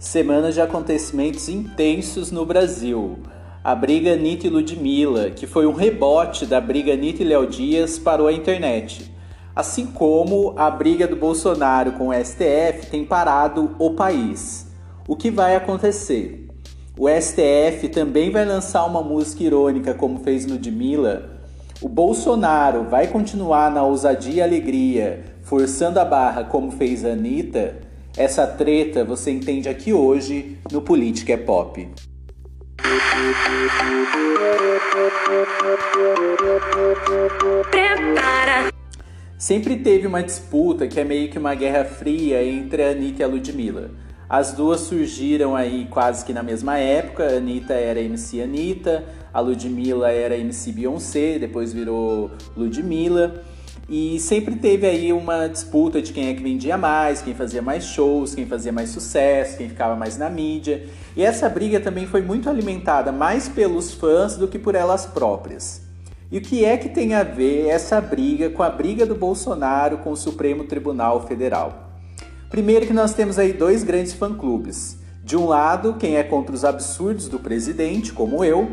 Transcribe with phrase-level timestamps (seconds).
[0.00, 3.18] Semana de acontecimentos intensos no Brasil.
[3.62, 7.98] A briga Anitta e Ludmilla, que foi um rebote da briga Anitta e Léo Dias,
[7.98, 9.14] parou a internet.
[9.54, 14.68] Assim como a briga do Bolsonaro com o STF tem parado o país.
[15.06, 16.48] O que vai acontecer?
[16.98, 21.42] O STF também vai lançar uma música irônica, como fez Ludmilla.
[21.82, 27.89] O Bolsonaro vai continuar na ousadia e alegria, forçando a barra, como fez a Anitta.
[28.16, 31.88] Essa treta você entende aqui hoje no Política é Pop.
[37.70, 38.72] Prepara.
[39.38, 43.24] Sempre teve uma disputa que é meio que uma guerra fria entre a Anitta e
[43.24, 43.90] a Ludmilla.
[44.28, 47.24] As duas surgiram aí quase que na mesma época.
[47.24, 53.44] A Anitta era MC Anitta, a Ludmilla era MC Beyoncé, depois virou Ludmilla.
[53.90, 57.82] E sempre teve aí uma disputa de quem é que vendia mais, quem fazia mais
[57.82, 60.86] shows, quem fazia mais sucesso, quem ficava mais na mídia.
[61.16, 65.82] E essa briga também foi muito alimentada mais pelos fãs do que por elas próprias.
[66.30, 69.98] E o que é que tem a ver essa briga com a briga do Bolsonaro
[69.98, 71.90] com o Supremo Tribunal Federal?
[72.48, 74.98] Primeiro que nós temos aí dois grandes fã-clubes.
[75.24, 78.70] De um lado, quem é contra os absurdos do presidente, como eu,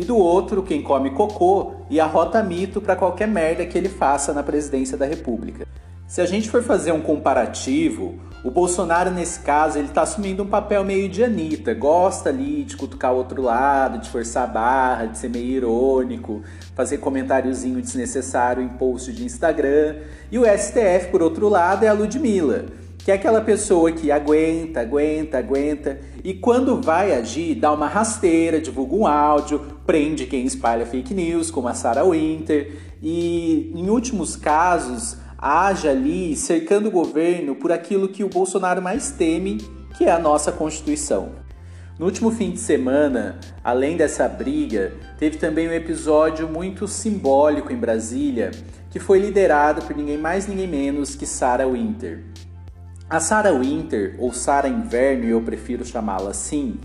[0.00, 4.32] e do outro quem come cocô e arrota mito para qualquer merda que ele faça
[4.32, 5.66] na presidência da República.
[6.08, 10.46] Se a gente for fazer um comparativo, o Bolsonaro nesse caso ele está assumindo um
[10.46, 15.04] papel meio de Anitta, gosta ali de cutucar o outro lado, de forçar a barra,
[15.04, 16.42] de ser meio irônico,
[16.74, 19.96] fazer comentáriozinho desnecessário em post de Instagram.
[20.32, 22.64] E o STF, por outro lado, é a Ludmilla,
[23.04, 28.60] que é aquela pessoa que aguenta, aguenta, aguenta e quando vai agir, dá uma rasteira,
[28.60, 34.36] divulga um áudio, prende quem espalha fake news, como a Sarah Winter, e em últimos
[34.36, 39.58] casos, age ali cercando o governo por aquilo que o Bolsonaro mais teme,
[39.96, 41.30] que é a nossa Constituição.
[41.98, 47.76] No último fim de semana, além dessa briga, teve também um episódio muito simbólico em
[47.76, 48.50] Brasília,
[48.90, 52.24] que foi liderado por ninguém mais ninguém menos que Sarah Winter.
[53.10, 56.76] A Sarah Winter, ou Sarah Inverno, eu prefiro chamá-la assim,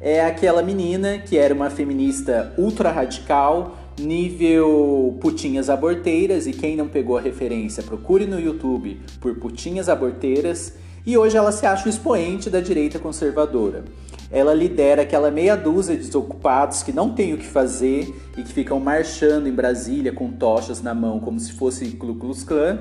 [0.00, 6.88] é aquela menina que era uma feminista ultra radical, nível putinhas aborteiras, e quem não
[6.88, 10.72] pegou a referência, procure no YouTube por putinhas aborteiras,
[11.06, 13.84] e hoje ela se acha o expoente da direita conservadora.
[14.32, 18.52] Ela lidera aquela meia dúzia de desocupados que não tem o que fazer e que
[18.52, 22.80] ficam marchando em Brasília com tochas na mão como se fosse Ku Klux Klan,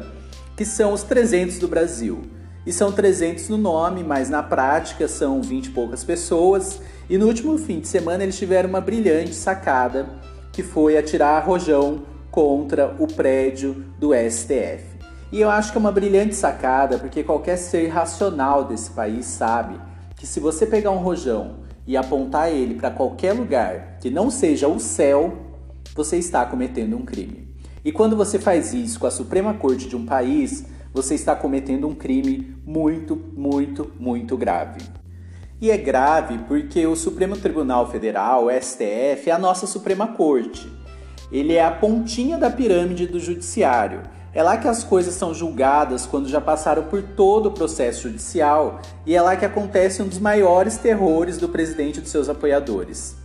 [0.56, 2.37] que são os 300 do Brasil
[2.68, 6.82] e são 300 no nome, mas na prática são 20 e poucas pessoas.
[7.10, 10.10] E no último fim de semana eles tiveram uma brilhante sacada
[10.52, 14.84] que foi atirar rojão contra o prédio do STF.
[15.32, 19.80] E eu acho que é uma brilhante sacada porque qualquer ser racional desse país sabe
[20.18, 24.68] que se você pegar um rojão e apontar ele para qualquer lugar que não seja
[24.68, 25.38] o céu,
[25.96, 27.48] você está cometendo um crime.
[27.86, 30.66] E quando você faz isso com a Suprema Corte de um país,
[30.98, 34.82] você está cometendo um crime muito, muito, muito grave.
[35.62, 40.68] E é grave porque o Supremo Tribunal Federal, o STF, é a nossa Suprema Corte.
[41.32, 44.02] Ele é a pontinha da pirâmide do judiciário.
[44.34, 48.82] É lá que as coisas são julgadas quando já passaram por todo o processo judicial
[49.06, 53.16] e é lá que acontece um dos maiores terrores do presidente e dos seus apoiadores.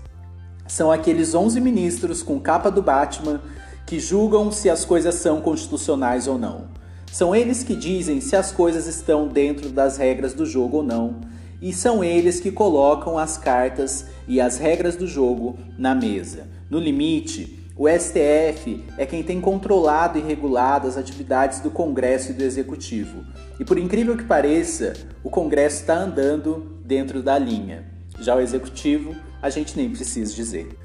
[0.67, 3.41] São aqueles 11 ministros com capa do Batman
[3.87, 6.72] que julgam se as coisas são constitucionais ou não.
[7.13, 11.21] São eles que dizem se as coisas estão dentro das regras do jogo ou não,
[11.61, 16.49] e são eles que colocam as cartas e as regras do jogo na mesa.
[16.71, 22.35] No limite, o STF é quem tem controlado e regulado as atividades do Congresso e
[22.35, 23.27] do Executivo.
[23.61, 27.85] E por incrível que pareça, o Congresso está andando dentro da linha.
[28.21, 30.79] Já o Executivo, a gente nem precisa dizer.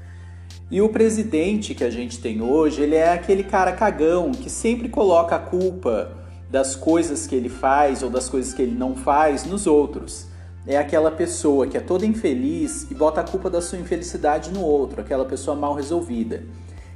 [0.70, 4.90] E o presidente que a gente tem hoje, ele é aquele cara cagão que sempre
[4.90, 6.17] coloca a culpa
[6.50, 10.26] das coisas que ele faz ou das coisas que ele não faz nos outros.
[10.66, 14.60] É aquela pessoa que é toda infeliz e bota a culpa da sua infelicidade no
[14.60, 16.42] outro, aquela pessoa mal resolvida.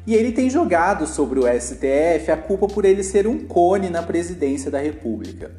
[0.06, 4.02] E ele tem jogado sobre o STF a culpa por ele ser um cone na
[4.02, 5.52] presidência da República.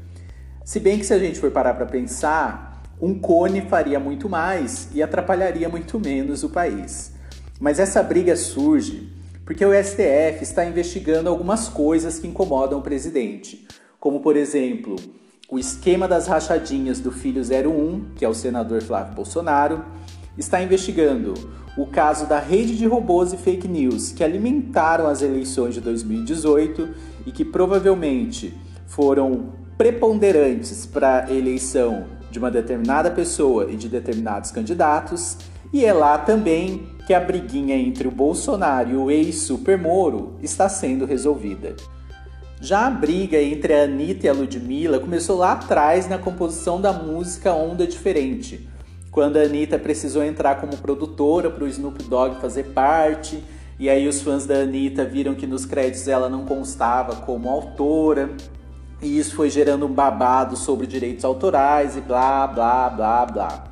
[0.66, 4.90] Se bem que se a gente for parar para pensar, um cone faria muito mais
[4.94, 7.14] e atrapalharia muito menos o país.
[7.60, 9.12] Mas essa briga surge
[9.46, 13.68] porque o STF está investigando algumas coisas que incomodam o presidente,
[14.04, 14.98] como por exemplo,
[15.50, 19.82] o esquema das rachadinhas do filho 01, que é o senador Flávio Bolsonaro,
[20.38, 21.34] está investigando
[21.78, 26.90] o caso da rede de robôs e fake news que alimentaram as eleições de 2018
[27.26, 28.54] e que provavelmente
[28.88, 35.38] foram preponderantes para a eleição de uma determinada pessoa e de determinados candidatos,
[35.72, 40.68] e é lá também que a briguinha entre o Bolsonaro e o ex-Super Moro está
[40.68, 41.74] sendo resolvida.
[42.64, 46.94] Já a briga entre a Anitta e a Ludmilla começou lá atrás na composição da
[46.94, 48.70] música Onda Diferente,
[49.12, 53.44] quando a Anitta precisou entrar como produtora para o Snoop Dogg fazer parte,
[53.78, 58.30] e aí os fãs da Anitta viram que nos créditos ela não constava como autora,
[59.02, 63.64] e isso foi gerando um babado sobre direitos autorais e blá blá blá blá.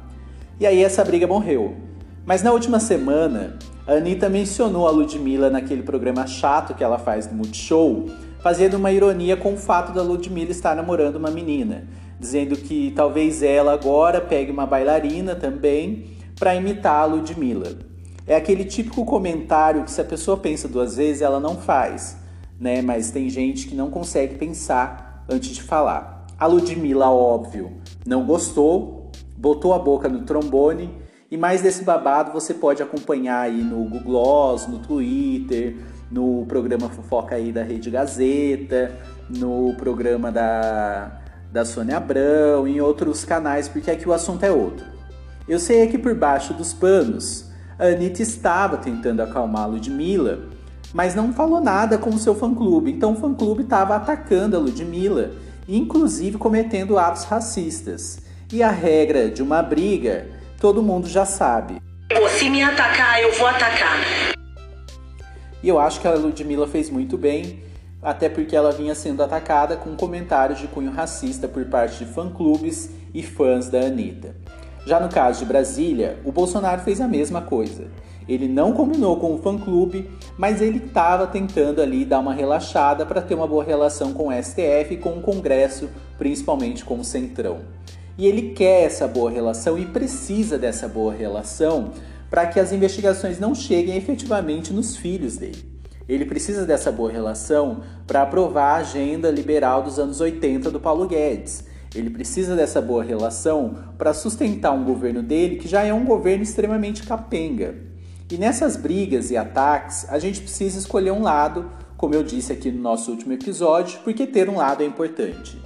[0.59, 1.77] E aí essa briga morreu.
[2.25, 3.57] Mas na última semana,
[3.87, 8.09] a Anitta mencionou a Ludmilla naquele programa chato que ela faz no Multishow,
[8.41, 11.87] fazendo uma ironia com o fato da Ludmilla estar namorando uma menina,
[12.19, 17.77] dizendo que talvez ela agora pegue uma bailarina também para imitar a Ludmilla.
[18.25, 22.17] É aquele típico comentário que se a pessoa pensa duas vezes, ela não faz,
[22.59, 22.81] né?
[22.81, 26.25] Mas tem gente que não consegue pensar antes de falar.
[26.37, 27.71] A Ludmilla, óbvio,
[28.05, 30.89] não gostou, botou a boca no trombone
[31.29, 35.77] e mais desse babado você pode acompanhar aí no Google Gloss, no Twitter,
[36.11, 38.91] no programa Fofoca aí da Rede Gazeta,
[39.29, 41.21] no programa da,
[41.51, 44.85] da Sônia Abrão, em outros canais, porque aqui o assunto é outro.
[45.47, 47.49] Eu sei que por baixo dos panos,
[47.79, 50.39] a Anitta estava tentando acalmar a Ludmilla,
[50.93, 55.31] mas não falou nada com o seu fã-clube, então o fã-clube estava atacando a Ludmilla,
[55.67, 58.19] inclusive cometendo atos racistas.
[58.51, 60.27] E a regra de uma briga,
[60.59, 61.81] todo mundo já sabe.
[62.37, 64.30] Se me atacar, eu vou atacar.
[65.63, 67.61] E eu acho que a Ludmilla fez muito bem,
[68.01, 72.89] até porque ela vinha sendo atacada com comentários de cunho racista por parte de fã-clubes
[73.13, 74.35] e fãs da Anitta.
[74.85, 77.87] Já no caso de Brasília, o Bolsonaro fez a mesma coisa.
[78.27, 83.21] Ele não combinou com o fã-clube, mas ele estava tentando ali dar uma relaxada para
[83.21, 87.59] ter uma boa relação com o STF e com o Congresso, principalmente com o Centrão.
[88.17, 91.91] E ele quer essa boa relação e precisa dessa boa relação
[92.31, 95.69] para que as investigações não cheguem efetivamente nos filhos dele.
[96.07, 101.07] Ele precisa dessa boa relação para aprovar a agenda liberal dos anos 80 do Paulo
[101.07, 101.65] Guedes.
[101.93, 106.41] Ele precisa dessa boa relação para sustentar um governo dele que já é um governo
[106.41, 107.75] extremamente capenga.
[108.31, 112.71] E nessas brigas e ataques, a gente precisa escolher um lado, como eu disse aqui
[112.71, 115.61] no nosso último episódio, porque ter um lado é importante.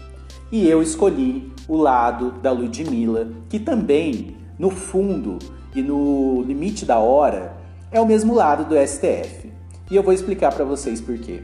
[0.51, 5.37] E eu escolhi o lado da Ludmilla, que também, no fundo,
[5.75, 7.53] e no limite da hora
[7.91, 9.51] é o mesmo lado do STF.
[9.91, 11.43] E eu vou explicar para vocês por quê.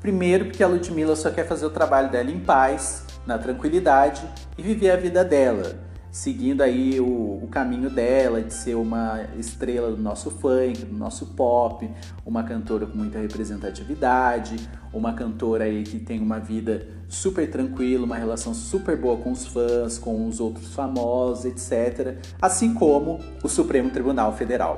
[0.00, 4.22] Primeiro, porque a Ludmilla só quer fazer o trabalho dela em paz, na tranquilidade
[4.58, 5.76] e viver a vida dela,
[6.12, 11.28] seguindo aí o, o, caminho dela de ser uma estrela do nosso funk, do nosso
[11.28, 11.90] pop,
[12.24, 14.56] uma cantora com muita representatividade,
[14.92, 19.46] uma cantora aí que tem uma vida super tranquila, uma relação super boa com os
[19.46, 22.18] fãs, com os outros famosos, etc.
[22.42, 24.76] Assim como o Supremo Tribunal Federal.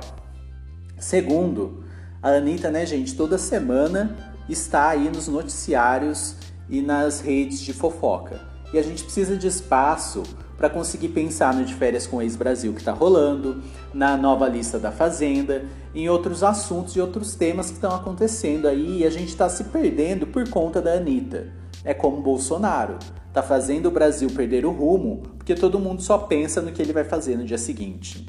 [0.97, 1.83] Segundo,
[2.23, 4.15] a Anitta, né, gente, toda semana
[4.47, 6.37] está aí nos noticiários
[6.69, 8.39] e nas redes de fofoca.
[8.73, 10.23] E a gente precisa de espaço
[10.57, 13.61] para conseguir pensar no de férias com ex-Brasil que está rolando,
[13.93, 18.99] na nova lista da Fazenda, em outros assuntos e outros temas que estão acontecendo aí
[18.99, 21.47] e a gente está se perdendo por conta da Anitta.
[21.83, 22.97] É como Bolsonaro,
[23.33, 26.91] tá fazendo o Brasil perder o rumo porque todo mundo só pensa no que ele
[26.91, 28.25] vai fazer no dia seguinte.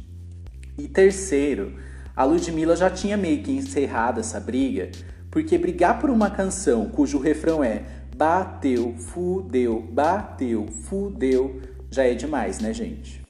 [0.76, 1.75] E terceiro,
[2.14, 4.90] a Ludmilla já tinha meio que encerrado essa briga,
[5.30, 7.85] porque brigar por uma canção cujo refrão é
[8.16, 13.26] bateu, fudeu, bateu, fudeu, já é demais, né, gente?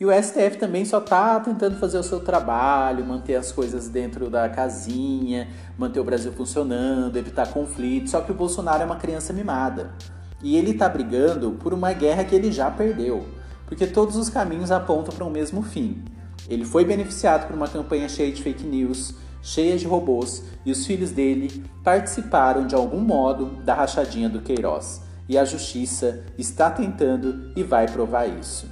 [0.00, 4.30] E o STF também só tá tentando fazer o seu trabalho, manter as coisas dentro
[4.30, 8.12] da casinha, manter o Brasil funcionando, evitar conflitos.
[8.12, 9.90] Só que o Bolsonaro é uma criança mimada.
[10.40, 13.26] E ele tá brigando por uma guerra que ele já perdeu,
[13.66, 16.04] porque todos os caminhos apontam para o um mesmo fim.
[16.48, 20.86] Ele foi beneficiado por uma campanha cheia de fake news, cheia de robôs, e os
[20.86, 27.52] filhos dele participaram de algum modo da rachadinha do Queiroz e a justiça está tentando
[27.54, 28.66] e vai provar isso.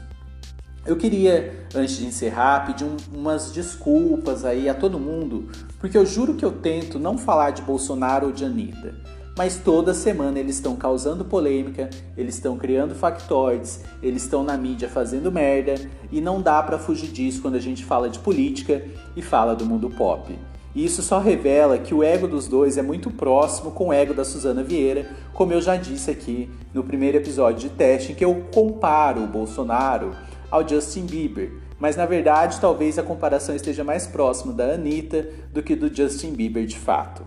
[0.86, 5.48] Eu queria, antes de encerrar, pedir um, umas desculpas aí a todo mundo,
[5.80, 8.94] porque eu juro que eu tento não falar de Bolsonaro ou de Anitta,
[9.36, 14.88] mas toda semana eles estão causando polêmica, eles estão criando factoides, eles estão na mídia
[14.88, 15.74] fazendo merda
[16.10, 18.82] e não dá para fugir disso quando a gente fala de política
[19.16, 20.38] e fala do mundo pop.
[20.76, 24.12] E isso só revela que o ego dos dois é muito próximo com o ego
[24.12, 28.22] da Suzana Vieira, como eu já disse aqui no primeiro episódio de teste, em que
[28.22, 30.10] eu comparo o Bolsonaro
[30.50, 31.50] ao Justin Bieber.
[31.80, 36.32] Mas na verdade, talvez a comparação esteja mais próximo da Anitta do que do Justin
[36.32, 37.22] Bieber de fato.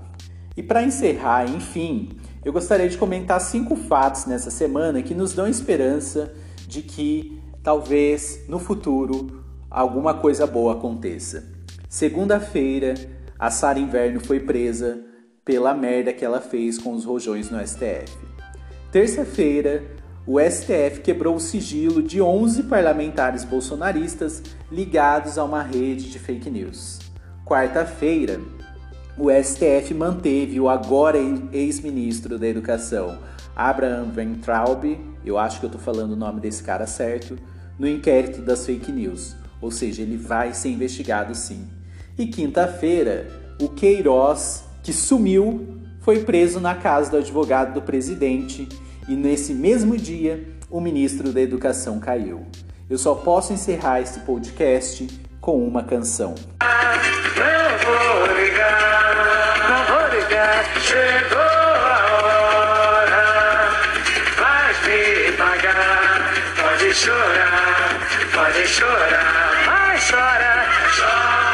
[0.55, 2.09] E para encerrar, enfim,
[2.45, 6.31] eu gostaria de comentar cinco fatos nessa semana que nos dão esperança
[6.67, 11.57] de que talvez no futuro alguma coisa boa aconteça.
[11.89, 12.93] Segunda-feira,
[13.39, 14.99] a Sara Inverno foi presa
[15.45, 18.17] pela merda que ela fez com os rojões no STF.
[18.91, 19.83] Terça-feira,
[20.27, 26.49] o STF quebrou o sigilo de 11 parlamentares bolsonaristas ligados a uma rede de fake
[26.49, 26.99] news.
[27.45, 28.41] Quarta-feira,
[29.17, 31.17] o STF manteve o agora
[31.53, 33.19] ex-ministro da Educação,
[33.55, 34.83] Abraham Weintraub,
[35.25, 37.37] eu acho que eu estou falando o nome desse cara certo,
[37.77, 41.78] no inquérito das fake news, ou seja, ele vai ser investigado sim.
[42.19, 43.29] E quinta-feira,
[43.61, 45.65] o Queiroz, que sumiu,
[46.01, 48.67] foi preso na casa do advogado do presidente
[49.07, 52.45] e nesse mesmo dia o ministro da Educação caiu.
[52.89, 55.07] Eu só posso encerrar esse podcast
[55.39, 56.35] com uma canção.
[66.91, 67.99] Chorar,
[68.33, 70.65] pode chorar, vai chora,
[70.97, 71.48] chora,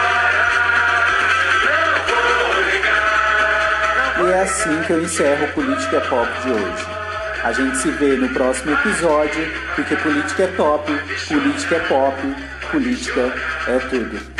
[4.45, 6.85] assim que eu encerro o Política Pop de hoje.
[7.43, 10.91] A gente se vê no próximo episódio, porque política é top,
[11.27, 12.35] política é pop,
[12.71, 13.33] política
[13.67, 14.34] é tudo.